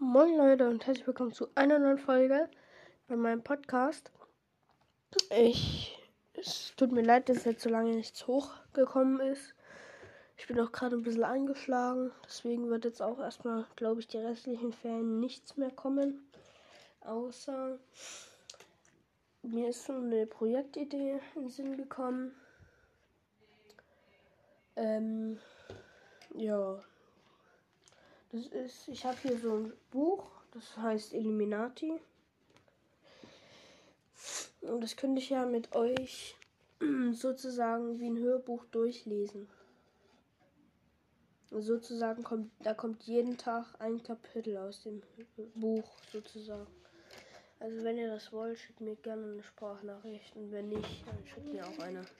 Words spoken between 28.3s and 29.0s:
das ist,